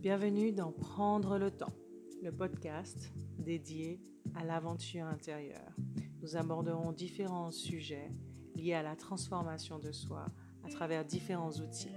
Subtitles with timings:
[0.00, 1.74] Bienvenue dans Prendre le temps,
[2.22, 4.00] le podcast dédié
[4.34, 5.76] à l'aventure intérieure.
[6.22, 8.10] Nous aborderons différents sujets
[8.56, 10.24] liés à la transformation de soi
[10.64, 11.92] à travers différents outils.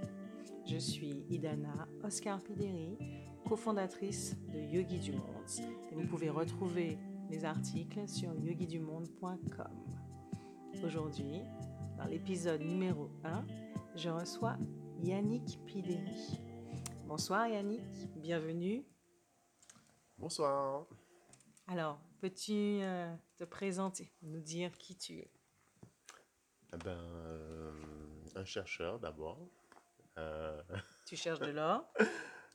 [0.66, 2.98] Je suis Idana Oscar Pideri,
[3.48, 5.48] cofondatrice de Yogi du Monde.
[5.94, 6.98] Vous pouvez retrouver
[7.30, 9.72] les articles sur yogidumonde.com.
[10.84, 11.40] Aujourd'hui,
[11.96, 13.46] dans l'épisode numéro 1,
[13.96, 14.58] je reçois
[15.02, 16.53] Yannick Pideri.
[17.06, 17.82] Bonsoir Yannick,
[18.16, 18.84] bienvenue.
[20.18, 20.86] Bonsoir.
[21.66, 25.30] Alors, peux-tu euh, te présenter, nous dire qui tu es?
[26.72, 27.72] Eh ben, euh,
[28.34, 29.38] un chercheur d'abord.
[30.18, 30.62] Euh,
[31.06, 31.84] Tu cherches de l'or?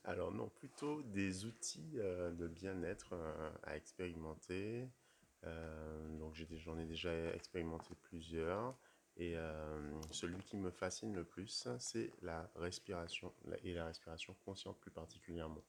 [0.04, 4.88] Alors non, plutôt des outils euh, de bien-être euh, à expérimenter.
[5.44, 8.74] Euh, donc j'en ai déjà expérimenté plusieurs.
[9.20, 14.78] Et euh, celui qui me fascine le plus, c'est la respiration, et la respiration consciente
[14.80, 15.62] plus particulièrement.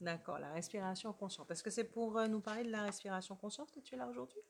[0.00, 1.50] D'accord, la respiration consciente.
[1.50, 4.08] Est-ce que c'est pour euh, nous parler de la respiration consciente que tu es là
[4.08, 4.40] aujourd'hui?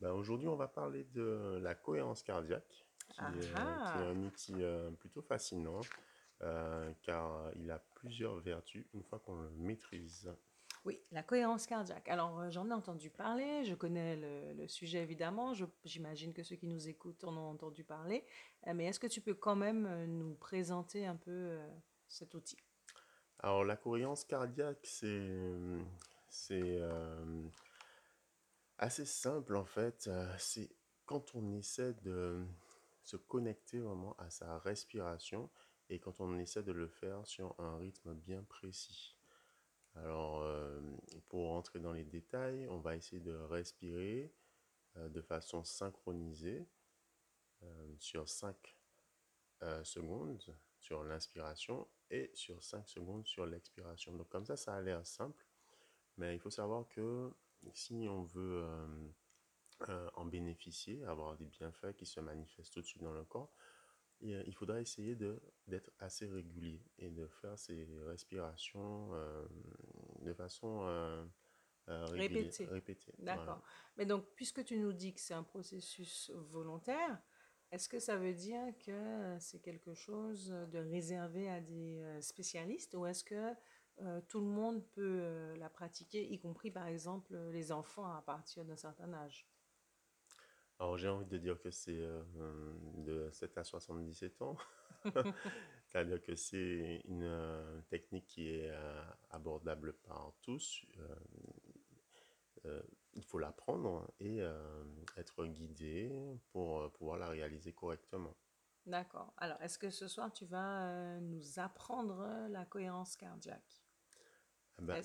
[0.00, 3.92] Ben, aujourd'hui, on va parler de la cohérence cardiaque, qui, est, euh, Ah.
[3.92, 5.80] qui est un outil euh, plutôt fascinant,
[6.42, 10.32] euh, car il a plusieurs vertus une fois qu'on le maîtrise.
[10.84, 12.08] Oui, la cohérence cardiaque.
[12.08, 15.52] Alors, euh, j'en ai entendu parler, je connais le, sujet évidemment,
[15.84, 18.24] j'imagine que ceux qui nous écoutent en ont entendu parler,
[18.66, 21.58] Euh, mais est-ce que tu peux quand même euh, nous présenter un peu
[22.08, 22.56] cet outil?
[23.38, 24.86] Alors, la cohérence cardiaque,
[26.28, 26.80] c'est
[28.78, 30.10] assez simple en fait.
[30.38, 30.70] C'est
[31.06, 32.44] quand on essaie de
[33.04, 35.50] se connecter vraiment à sa respiration
[35.88, 39.11] et quand on essaie de le faire sur un rythme bien précis.
[39.94, 40.80] Alors, euh,
[41.28, 44.32] pour rentrer dans les détails, on va essayer de respirer
[44.98, 46.66] euh, de façon synchronisée
[47.62, 48.54] euh, sur 5
[49.62, 50.42] euh, secondes
[50.78, 54.12] sur l'inspiration et sur 5 secondes sur l'expiration.
[54.12, 55.46] Donc comme ça, ça a l'air simple,
[56.18, 57.32] mais il faut savoir que
[57.72, 58.66] si on veut
[60.14, 63.52] en bénéficier, avoir des bienfaits qui se manifestent tout de suite dans le corps,
[64.22, 69.46] et, euh, il faudra essayer de d'être assez régulier et de faire ces respirations euh,
[70.22, 71.24] de façon euh,
[71.88, 72.66] Répétée.
[72.66, 73.12] répétée.
[73.18, 73.44] D'accord.
[73.44, 73.62] Voilà.
[73.96, 77.20] Mais donc, puisque tu nous dis que c'est un processus volontaire,
[77.72, 83.04] est-ce que ça veut dire que c'est quelque chose de réservé à des spécialistes ou
[83.04, 83.52] est-ce que
[84.28, 88.76] tout le monde peut la pratiquer, y compris par exemple les enfants à partir d'un
[88.76, 89.46] certain âge?
[90.82, 92.24] Alors j'ai envie de dire que c'est euh,
[92.96, 94.56] de 7 à 77 ans.
[95.86, 100.84] C'est-à-dire que c'est une euh, technique qui est euh, abordable par tous.
[103.14, 104.40] Il faut l'apprendre et
[105.16, 106.10] être guidé
[106.52, 108.36] pour pouvoir la réaliser correctement.
[108.86, 109.34] D'accord.
[109.36, 113.84] Alors, est-ce que ce soir tu vas nous apprendre la cohérence cardiaque?
[114.78, 115.02] Ah ben,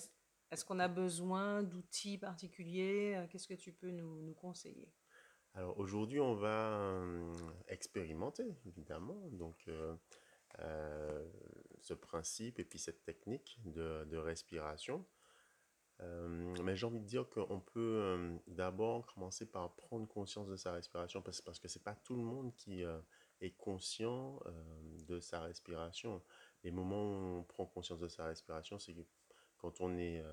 [0.52, 3.28] Est-ce, qu'on a besoin d'outils particuliers?
[3.30, 4.94] Qu'est-ce que tu peux nous, nous conseiller?
[5.58, 7.34] Alors aujourd'hui, on va euh,
[7.68, 9.96] expérimenter, évidemment, donc euh,
[10.60, 11.28] euh,
[11.80, 15.04] ce principe et puis cette technique de, de respiration.
[16.60, 21.24] Mais j'ai envie de dire qu'on peut d'abord commencer par prendre conscience de sa respiration
[21.24, 22.84] parce, parce que c'est pas tout le monde qui
[23.42, 24.40] est conscient
[25.08, 26.22] de sa respiration.
[26.64, 28.96] Les moments où on prend conscience de sa respiration, c'est
[29.58, 30.24] quand on est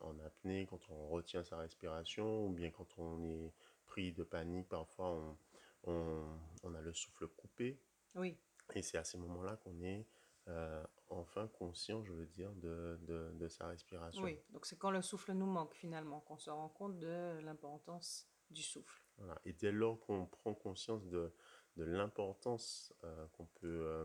[0.00, 3.52] en apnée, quand on retient sa respiration, ou bien quand on est
[3.90, 5.38] pris de panique, parfois on,
[5.84, 7.78] on, on a le souffle coupé.
[8.14, 8.38] Oui.
[8.74, 10.06] Et c'est à ces moments-là qu'on est
[10.48, 14.22] euh, enfin conscient, je veux dire, de, de, de sa respiration.
[14.22, 18.28] Oui, donc c'est quand le souffle nous manque finalement qu'on se rend compte de l'importance
[18.48, 19.02] du souffle.
[19.18, 19.40] Voilà.
[19.44, 21.32] Et dès lors qu'on prend conscience de,
[21.76, 24.04] de l'importance euh, qu'on peut euh,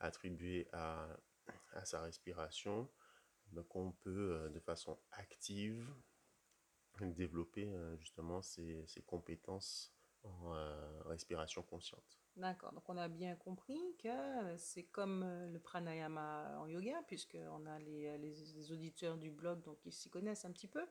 [0.00, 1.06] attribuer à,
[1.72, 2.88] à sa respiration,
[3.52, 5.86] donc on peut de façon active
[7.00, 9.92] développer euh, justement ses, compétences
[10.22, 12.20] en euh, respiration consciente.
[12.36, 17.66] D'accord, donc on a bien compris que c'est comme euh, le pranayama en yoga, puisqu'on
[17.66, 20.86] a les, les, auditeurs du blog donc ils s'y connaissent un petit peu.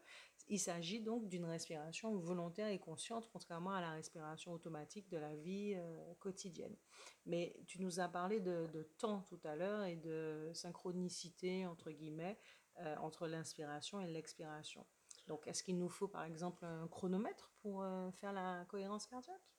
[0.51, 5.35] Il s'agit donc d'une respiration volontaire et consciente, contrairement à la respiration automatique de la
[5.35, 6.75] vie euh, quotidienne.
[7.27, 8.67] Mais tu nous as parlé de,
[8.97, 12.39] temps tout à l'heure et de synchronicité, entre guillemets,
[12.79, 14.85] euh, entre l'inspiration et l'expiration.
[15.29, 19.53] Donc, est-ce qu'il nous faut par exemple un chronomètre pour euh, faire la cohérence cardiaque?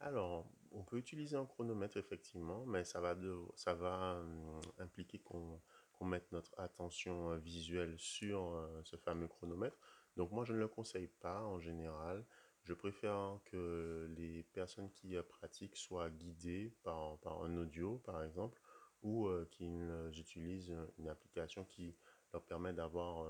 [0.00, 5.60] Alors, on peut utiliser un chronomètre effectivement, mais ça va, euh, impliquer qu'on
[6.00, 9.78] mette notre attention euh, visuelle sur ce fameux chronomètre.
[10.16, 12.24] Donc moi, je ne le conseille pas en général.
[12.64, 18.60] Je préfère que les personnes qui pratiquent soient guidées par, par un audio, par exemple,
[19.02, 21.94] ou qu'ils utilisent une application qui
[22.32, 23.24] leur permet d'avoir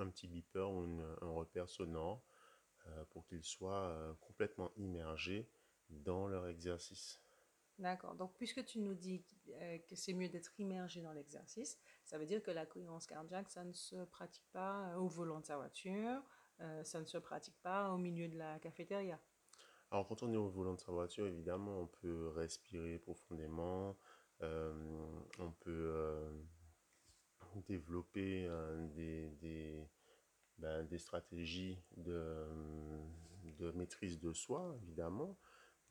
[0.00, 2.22] un petit beeper ou un repère sonore
[2.86, 5.48] euh, pour qu'ils soient complètement immergés
[5.90, 7.20] dans leur exercice.
[7.78, 8.14] D'accord.
[8.14, 9.24] Donc, puisque tu nous dis
[9.88, 13.64] que c'est mieux d'être immergé dans l'exercice, ça veut dire que la cohérence cardiaque, ça
[13.64, 16.22] ne se pratique pas au volant de sa voiture,
[16.84, 19.18] ça ne se pratique pas au milieu de la cafétéria?
[19.90, 23.96] Alors, quand on est au volant de sa voiture, évidemment, on peut respirer profondément,
[24.42, 24.72] euh,
[25.38, 26.30] on peut euh,
[27.66, 29.88] développer euh, des,
[30.58, 32.46] ben, des, stratégies de,
[33.58, 35.36] de, maîtrise de soi, évidemment,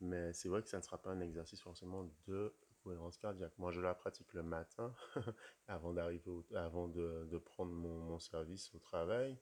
[0.00, 3.52] mais c'est vrai que ça ne sera pas un exercice forcément de cohérence cardiaque.
[3.58, 4.94] Moi, je la pratique le matin
[5.68, 6.22] avant d'arriver,
[6.54, 9.38] avant de, de prendre mon, mon, service au travail.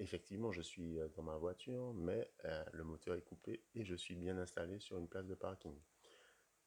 [0.00, 2.28] Effectivement, je suis dans ma voiture, mais
[2.72, 5.78] le moteur est coupé et je suis bien installé sur une place de parking.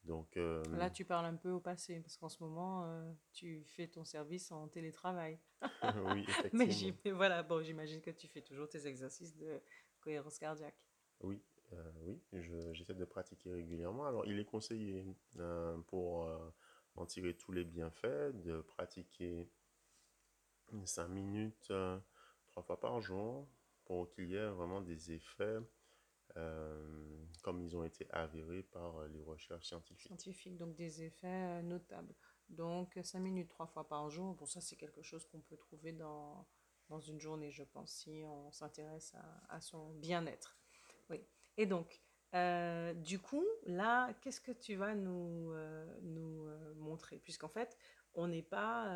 [0.03, 3.63] Donc, euh, Là, tu parles un peu au passé, parce qu'en ce moment, euh, tu
[3.65, 5.39] fais ton service en télétravail.
[6.05, 6.97] oui, effectivement.
[7.05, 9.61] Mais voilà, bon, j'imagine que tu fais toujours tes exercices de
[9.99, 10.81] cohérence cardiaque.
[11.21, 11.39] Oui,
[11.73, 12.19] euh, oui,
[12.73, 14.05] j'essaie de pratiquer régulièrement.
[14.05, 15.05] Alors, il est conseillé
[15.87, 16.27] pour
[16.95, 19.47] en tirer tous les bienfaits de pratiquer
[20.83, 21.71] 5 minutes
[22.47, 23.47] trois fois par jour
[23.85, 25.59] pour qu'il y ait vraiment des effets
[26.37, 30.07] euh, comme ils ont été avérés par euh, les recherches scientifiques.
[30.07, 32.13] Scientifiques, donc des effets euh, notables.
[32.49, 35.93] Donc 5 minutes trois fois par jour, bon ça c'est quelque chose qu'on peut trouver
[35.93, 36.45] dans,
[36.89, 39.15] dans une journée, je pense, si on s'intéresse
[39.49, 40.57] à, son bien-être.
[41.09, 41.23] Oui.
[41.57, 42.01] Et donc,
[43.03, 45.53] du coup, là, qu'est-ce que tu vas nous,
[46.01, 46.45] nous
[46.75, 47.19] montrer?
[47.19, 47.77] Puisqu'en fait,
[48.13, 48.93] on n'est pas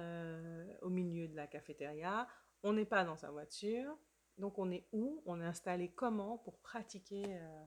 [0.81, 2.27] au milieu de la cafétéria,
[2.61, 3.97] on n'est pas dans sa voiture,
[4.37, 5.21] donc on est où?
[5.25, 7.65] On est installé comment pour pratiquer euh,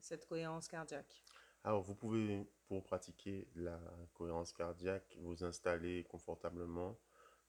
[0.00, 1.24] cette cohérence cardiaque?
[1.62, 3.80] Alors vous pouvez, pour pratiquer la
[4.12, 6.98] cohérence cardiaque, vous installer confortablement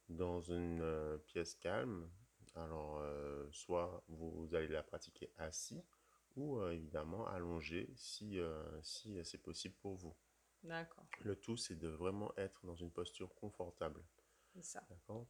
[0.09, 2.09] dans une euh, pièce calme.
[2.55, 5.83] Alors euh, soit vous, allez la pratiquer assis
[6.37, 8.39] ou évidemment allongé si,
[8.81, 10.13] si c'est possible pour vous.
[10.63, 11.05] D'accord.
[11.21, 14.01] Le tout, c'est de vraiment être dans une posture confortable.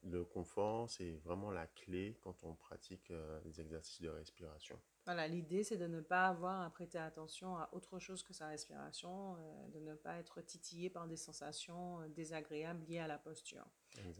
[0.03, 4.79] Le confort, c'est vraiment la clé quand on pratique euh, les exercices de respiration.
[5.05, 8.47] Voilà, l'idée, c'est de ne pas avoir à prêter attention à autre chose que sa
[8.47, 13.17] respiration, euh, de ne pas être titillé par des sensations euh, désagréables liées à la
[13.17, 13.65] posture.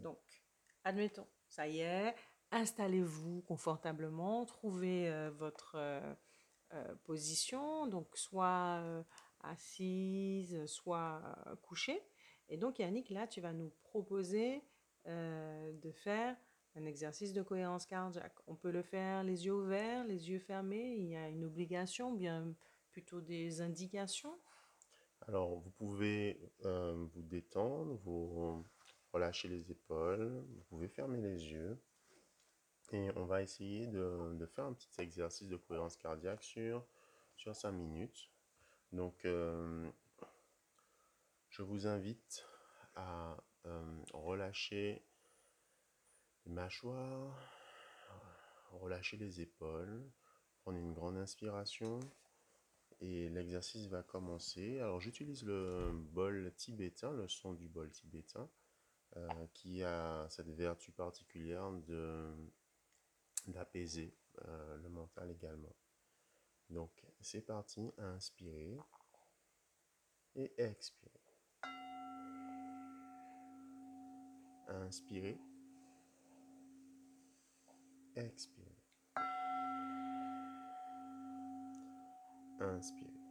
[0.01, 0.19] Donc,
[0.83, 2.15] admettons, ça y est,
[2.51, 5.77] installez-vous confortablement, trouvez votre
[7.03, 9.03] position, donc soit
[9.41, 11.21] assise, soit
[11.63, 12.01] couchée.
[12.47, 14.63] Et donc, Yannick, là, tu vas nous proposer
[15.07, 16.35] euh, de faire
[16.75, 18.35] un exercice de cohérence cardiaque.
[18.47, 20.95] On peut le faire les yeux ouverts, les yeux fermés.
[20.97, 22.53] Il y a une obligation, bien
[22.91, 24.37] plutôt des indications.
[25.27, 28.63] Alors, vous pouvez euh, vous détendre, vous
[29.11, 31.77] relâcher les épaules, vous pouvez fermer les yeux.
[32.91, 36.85] Et on va essayer de, de faire un petit exercice de cohérence cardiaque sur,
[37.35, 38.29] sur 5 minutes.
[38.91, 39.89] Donc, euh,
[41.49, 42.45] je vous invite
[42.95, 43.35] à
[43.65, 45.03] euh, relâcher
[46.45, 47.35] les mâchoires,
[48.71, 50.03] relâcher les épaules,
[50.61, 51.99] prendre une grande inspiration
[53.01, 54.79] et l'exercice va commencer.
[54.79, 58.49] Alors j'utilise le bol tibétain, le son du bol tibétain,
[59.17, 62.33] euh, qui a cette vertu particulière de
[63.47, 64.11] d'apaiser
[64.43, 65.75] euh, le mental également.
[66.69, 68.77] Donc c'est parti, inspirez
[70.35, 71.11] et expirez.
[74.67, 75.37] Inspirez.
[78.15, 78.65] Expirez.
[82.59, 83.25] Inspirez.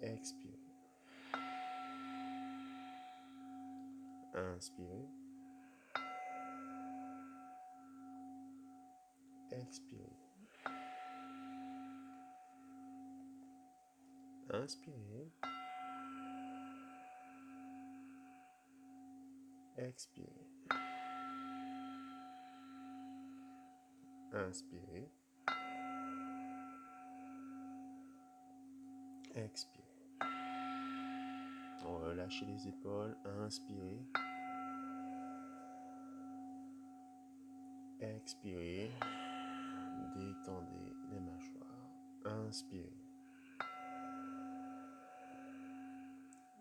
[0.00, 0.58] Expirez.
[4.34, 5.08] Inspirez.
[9.50, 10.18] Expirez.
[14.50, 15.57] Inspirez.
[19.78, 20.26] Expirez.
[24.32, 25.08] Inspirez.
[29.36, 29.84] Expirez.
[31.86, 33.16] On relâche les épaules.
[33.44, 34.02] Inspirez.
[38.00, 38.90] Expirez.
[40.16, 41.68] Détendez les mâchoires.
[42.24, 42.92] Inspirez.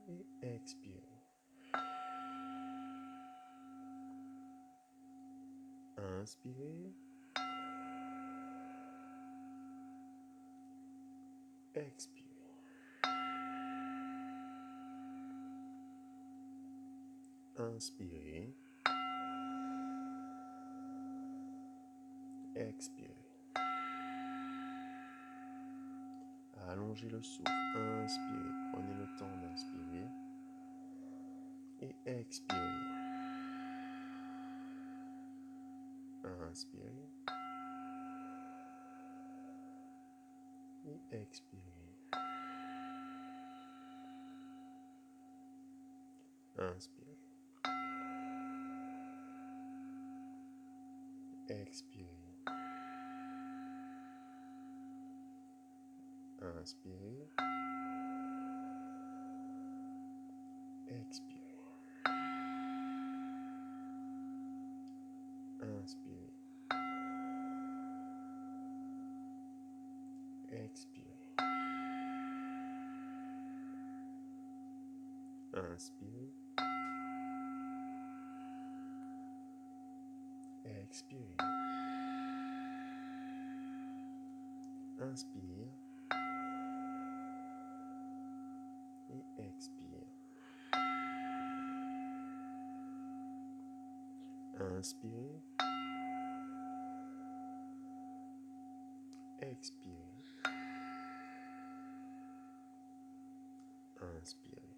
[0.08, 1.17] Et expirez.
[6.27, 6.93] Inspirez.
[11.74, 12.25] Expirez.
[17.57, 18.53] Inspirez.
[22.57, 23.07] Expirez.
[26.67, 27.50] Allongez le souffle.
[27.77, 28.51] Inspirez.
[28.74, 30.07] Prenez le temps d'inspirer.
[31.84, 32.97] Et expirez.
[36.50, 37.10] Inspirez.
[40.86, 41.62] Et expirez.
[46.58, 47.18] Inspirez.
[51.50, 52.08] Expirez.
[56.42, 57.30] Inspirez.
[60.88, 61.48] Expirez.
[65.62, 66.34] Inspirez.
[70.51, 71.08] Expirez.
[75.54, 76.32] Inspirez.
[80.66, 81.38] Expirez.
[85.00, 85.68] Inspire.
[89.10, 89.88] Et expire.
[94.60, 95.42] Inspirez.
[99.42, 100.18] Expirez.
[104.01, 104.77] Inspirez.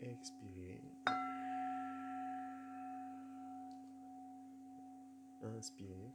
[0.00, 0.80] Et expirez.
[5.42, 6.12] Inspirez.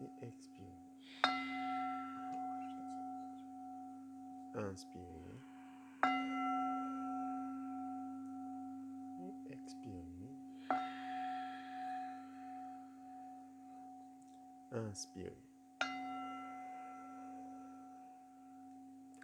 [0.00, 0.68] Et expirez.
[4.54, 5.40] Inspirez.
[9.20, 10.34] Et expirez.
[14.72, 15.32] Inspirez.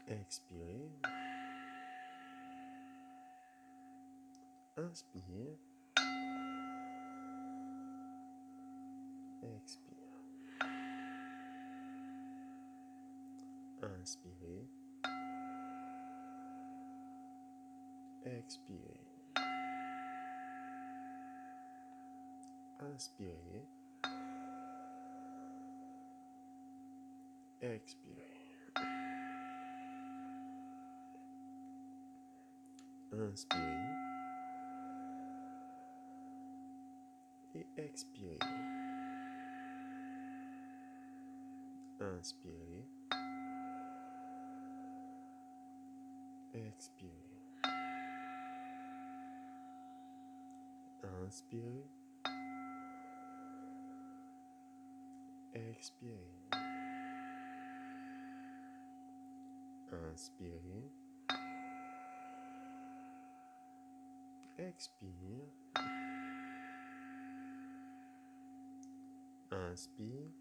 [0.07, 1.20] Expirez.
[4.90, 5.56] Inspire.
[9.40, 9.94] Expire.
[13.82, 14.66] Inspirez.
[18.25, 19.00] Expirez.
[22.80, 23.66] Inspirez.
[27.62, 28.40] Expirez.
[33.12, 34.00] Inspirez.
[37.61, 38.38] Et expirez.
[42.00, 42.87] Inspirez.
[46.55, 47.12] Expirez.
[51.02, 51.85] Inspirez.
[55.55, 56.17] Expirez.
[59.93, 60.90] Inspirez.
[64.59, 66.20] Expire.
[69.71, 70.33] Inspire.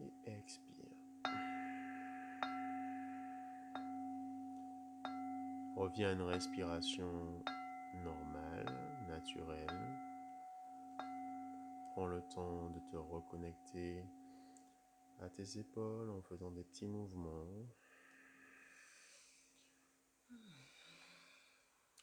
[0.00, 0.84] Et expire.
[5.76, 7.42] Reviens à une respiration
[8.04, 8.72] normale,
[9.08, 9.66] naturelle.
[11.94, 14.04] Prends le temps de te reconnecter
[15.20, 17.66] à tes épaules en faisant des petits mouvements.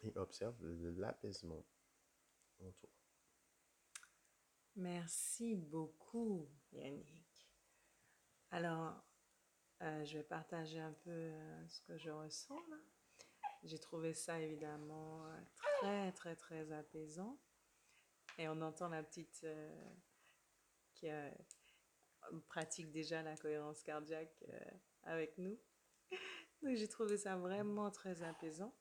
[0.03, 0.61] Et observe
[0.97, 1.63] l'apaisement
[2.59, 2.89] en toi.
[4.75, 7.47] Merci beaucoup, Yannick.
[8.49, 9.03] Alors,
[9.83, 12.77] euh, je vais partager un peu euh, ce que je ressens là.
[13.63, 15.39] J'ai trouvé ça évidemment euh,
[15.81, 17.39] très, très, très apaisant.
[18.39, 19.45] Et on entend la petite
[20.95, 21.07] qui
[22.47, 24.43] pratique déjà la cohérence cardiaque
[25.03, 25.59] avec nous.
[26.63, 28.73] Donc j'ai trouvé ça vraiment très apaisant.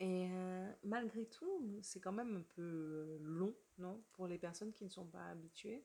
[0.00, 4.00] Et euh, malgré tout, c'est quand même un peu long, non?
[4.12, 5.84] Pour les personnes qui ne sont pas habituées.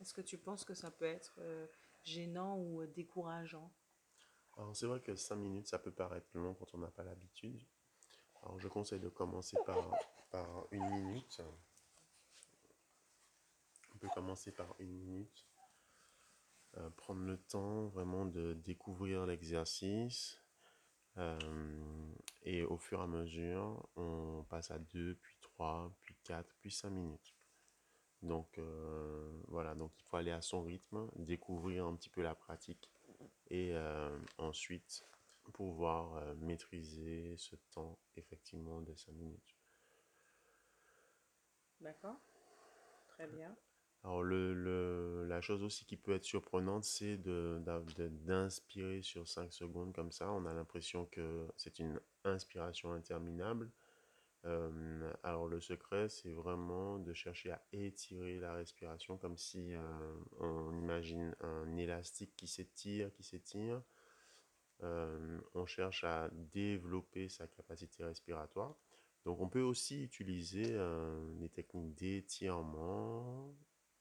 [0.00, 1.66] Est-ce que tu penses que ça peut être euh,
[2.02, 3.70] gênant ou euh, décourageant?
[4.56, 7.60] Alors c'est vrai que 5 minutes, ça peut paraître long quand on n'a pas l'habitude.
[8.42, 9.90] Alors je conseille de commencer par,
[10.30, 11.40] par une minute.
[13.94, 15.46] On peut commencer par une minute.
[16.96, 20.43] Prendre le temps vraiment de découvrir l'exercice.
[21.16, 26.54] Euh, et au fur et à mesure, on passe à 2, puis 3, puis 4,
[26.60, 27.34] puis 5 minutes.
[28.22, 32.34] Donc euh, voilà, donc il faut aller à son rythme, découvrir un petit peu la
[32.34, 32.90] pratique
[33.50, 35.04] et euh, ensuite
[35.52, 39.56] pouvoir maîtriser ce temps effectivement de 5 minutes.
[41.80, 42.18] D'accord?
[43.08, 43.54] Très bien.
[44.04, 50.12] Alors, le, la chose aussi qui peut être surprenante, c'est d'inspirer sur 5 secondes comme
[50.12, 50.30] ça.
[50.30, 53.70] On a l'impression que c'est une inspiration interminable.
[54.44, 59.80] Euh, alors, le secret, c'est vraiment de chercher à étirer la respiration comme si euh,
[60.38, 63.80] on imagine un élastique qui s'étire, qui s'étire.
[64.82, 68.76] Euh, on cherche à développer sa capacité respiratoire.
[69.24, 70.76] Donc, on peut aussi utiliser
[71.38, 73.54] des techniques d'étirement,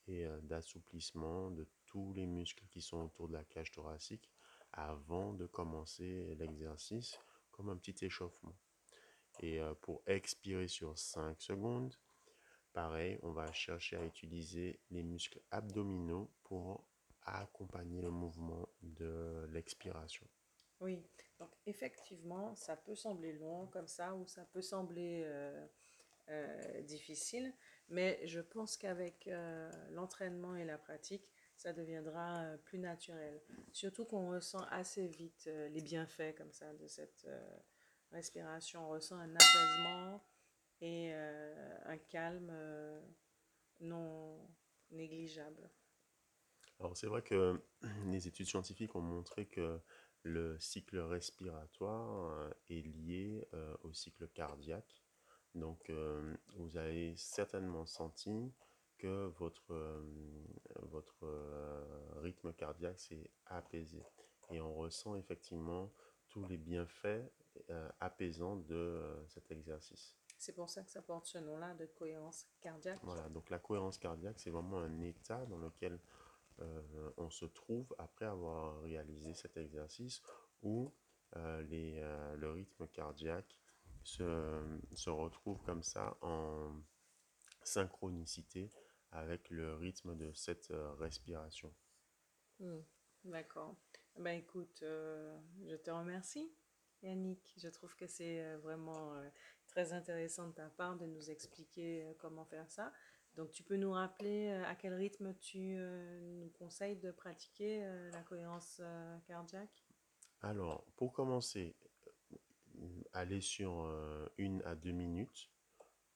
[0.08, 4.30] et d'assouplissement de tous les muscles qui sont autour de la cage thoracique
[4.72, 7.20] avant de commencer l'exercice
[7.52, 8.56] comme un petit échauffement.
[9.40, 11.96] Et pour expirer sur 5 secondes,
[12.74, 16.84] pareil, on va chercher à utiliser les muscles abdominaux pour
[17.26, 20.28] accompagner le mouvement de l'expiration.
[20.80, 21.02] Oui,
[21.40, 25.26] donc effectivement, ça peut sembler long comme ça ou ça peut sembler
[26.84, 27.54] difficile,
[27.94, 33.40] mais je pense qu'avec euh, l'entraînement et la pratique, ça deviendra euh, plus naturel.
[33.72, 37.28] Surtout qu'on ressent assez vite les bienfaits comme ça de cette
[38.12, 38.88] respiration.
[38.88, 40.26] On ressent un apaisement
[40.82, 42.52] et un calme
[43.80, 44.50] non
[44.92, 45.70] négligeable.
[46.80, 47.64] Alors c'est vrai que
[48.08, 49.80] les études scientifiques ont montré que
[50.24, 53.48] le cycle respiratoire est lié
[53.84, 55.03] au cycle cardiaque
[55.56, 58.52] donc, euh, vous avez certainement senti
[58.98, 60.02] que votre, euh,
[60.82, 64.04] votre euh, rythme cardiaque s'est apaisé.
[64.50, 65.92] Et on ressent effectivement
[66.30, 67.32] tous les bienfaits
[68.00, 70.16] apaisants de cet exercice.
[70.40, 73.00] C'est pour ça que ça porte ce nom-là de cohérence cardiaque.
[73.04, 76.00] Voilà, donc la cohérence cardiaque, c'est vraiment un état dans lequel
[77.18, 80.22] on se trouve après avoir réalisé cet exercice
[80.64, 80.92] où
[81.36, 82.02] les,
[82.36, 83.56] le rythme cardiaque
[84.04, 86.74] se, retrouve comme ça en
[87.64, 88.70] synchronicité
[89.12, 91.74] avec le rythme de cette euh, respiration.
[92.60, 92.82] Hmm,
[93.24, 93.76] d'accord.
[94.18, 96.52] Ben écoute, euh, je te remercie,
[97.02, 97.54] Yannick.
[97.58, 99.14] Je trouve que c'est euh, vraiment
[99.68, 102.92] très intéressant de ta part de nous expliquer comment faire ça.
[103.36, 108.80] Donc, tu peux nous rappeler à quel rythme tu nous conseilles de pratiquer la cohérence
[109.26, 109.84] cardiaque?
[110.42, 111.76] Alors, pour commencer,
[113.14, 115.50] aller sur euh, une à deux minutes,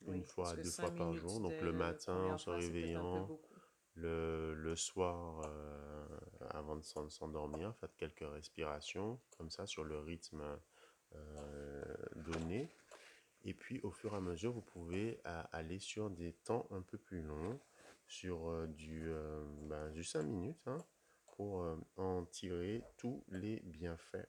[0.07, 1.39] une fois à deux fois par jour.
[1.39, 3.29] Donc le matin en se réveillant,
[3.95, 6.07] le, le, soir euh,
[6.51, 10.43] avant de s'endormir, faites quelques respirations comme ça sur le rythme
[11.15, 11.83] euh,
[12.15, 12.69] donné.
[13.43, 16.97] Et puis au fur et à mesure, vous pouvez aller sur des temps un peu
[16.97, 17.59] plus longs,
[18.07, 19.09] sur du,
[19.63, 20.77] ben, du 5 minutes, hein,
[21.35, 21.65] pour
[21.95, 24.27] en tirer tous les bienfaits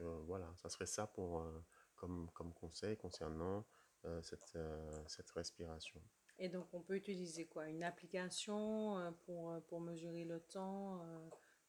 [0.00, 1.64] euh, voilà, ça serait ça pour, euh,
[1.96, 3.66] comme, comme conseil concernant
[4.04, 4.58] euh, cette,
[5.06, 6.00] cette respiration.
[6.38, 7.66] Et donc, on peut utiliser quoi?
[7.66, 11.00] Une application pour, pour mesurer le temps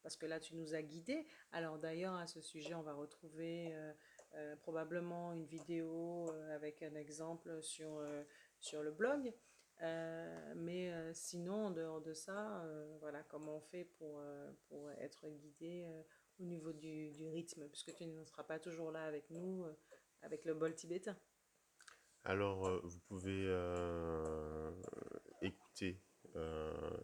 [0.04, 1.26] Parce que là, tu nous as guidés.
[1.50, 3.74] Alors, d'ailleurs, à ce sujet, on va retrouver
[4.62, 8.00] probablement une vidéo avec un exemple sur,
[8.60, 9.34] sur le blog.
[10.54, 12.64] mais sinon, en dehors de ça,
[13.00, 14.22] voilà, comment on fait pour,
[14.68, 15.84] pour être guidé
[16.40, 19.76] au niveau du, du, rythme, puisque tu ne seras pas toujours là avec nous, euh,
[20.22, 21.16] avec le bol tibétain.
[22.24, 24.72] Alors, euh, vous pouvez euh,
[25.42, 26.00] écouter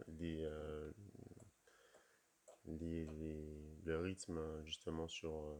[0.07, 0.49] les,
[2.65, 3.05] les,
[3.83, 5.57] le rythme justement sur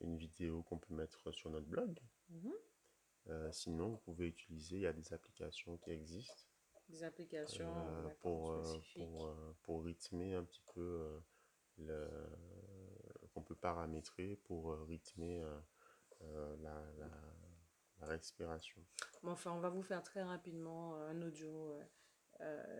[0.00, 1.98] une vidéo qu'on peut mettre sur notre blog.
[2.30, 3.52] Mhm.
[3.52, 6.44] sinon, vous pouvez utiliser, il y a des applications qui existent.
[6.88, 7.72] Des applications
[8.20, 8.62] pour,
[8.94, 11.20] pour, pour, rythmer un petit peu
[11.78, 12.08] le,
[13.46, 15.58] peut paramétrer pour euh, rythmer euh,
[16.22, 16.82] euh, la,
[18.02, 18.84] respiration.
[19.22, 21.74] Enfin, on va vous faire très rapidement un audio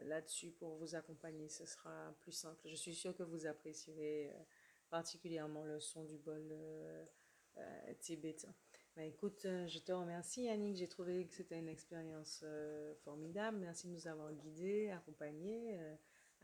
[0.02, 1.48] là-dessus pour vous accompagner.
[1.48, 2.60] Ce sera plus simple.
[2.66, 4.30] Je suis sûre que vous apprécierez
[4.90, 6.54] particulièrement le son du bol
[8.00, 8.54] tibétain.
[8.94, 12.44] Bah, écoute, je te remercie Yannick, j'ai trouvé que c'était une expérience
[13.02, 13.56] formidable.
[13.56, 15.80] Merci de nous avoir guidés, accompagnés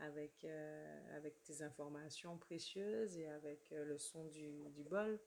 [0.03, 5.19] avec, euh, avec tes informations précieuses et avec euh, le son du, du, bol.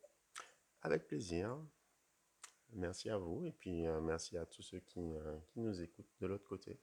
[0.83, 1.59] Avec plaisir.
[2.73, 5.15] Merci à vous et puis euh, merci à tous ceux qui,
[5.49, 6.79] qui nous écoutent de l'autre côté.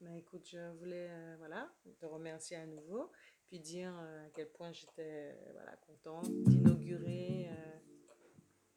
[0.00, 1.08] Bah, écoute, je voulais
[1.38, 3.10] voilà, te remercier à nouveau,
[3.46, 7.48] puis dire à quel point j'étais voilà, contente d'inaugurer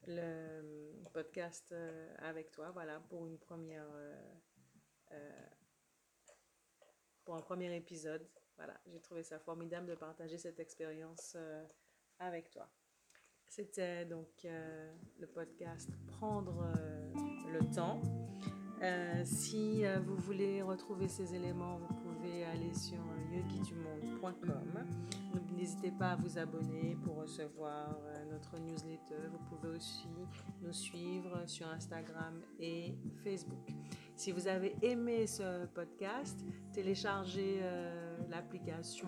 [0.08, 1.76] le podcast
[2.20, 3.90] avec toi, voilà, pour une première
[7.30, 8.28] pour un premier épisode.
[8.58, 11.64] Voilà, j'ai trouvé ça formidable de partager cette expérience euh,
[12.18, 12.68] avec toi.
[13.48, 17.14] C'était donc euh, le podcast Prendre euh,
[17.54, 18.02] le temps.
[19.26, 22.98] Si vous voulez retrouver ces éléments, vous pouvez aller sur
[23.32, 24.86] yogidumonde.com.
[25.56, 28.00] N'hésitez pas à vous abonner pour recevoir
[28.32, 29.28] notre newsletter.
[29.32, 30.08] Vous pouvez aussi
[30.62, 33.70] nous suivre sur Instagram et Facebook.
[34.20, 37.62] Si vous avez aimé ce podcast, téléchargez
[38.28, 39.08] l'application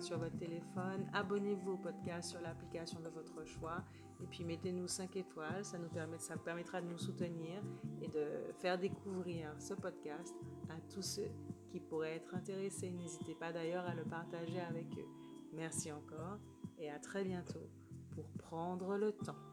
[0.00, 3.82] sur votre téléphone, abonnez-vous au podcast sur l'application de votre choix
[4.22, 7.60] et puis mettez-nous 5 étoiles, ça nous ça permettra de nous soutenir
[8.00, 10.32] et de faire découvrir ce podcast
[10.70, 11.32] à tous ceux
[11.68, 12.92] qui pourraient être intéressés.
[12.92, 15.08] N'hésitez pas d'ailleurs à le partager avec eux.
[15.54, 16.38] Merci encore
[16.78, 17.68] et à très bientôt
[18.12, 19.51] pour prendre le temps.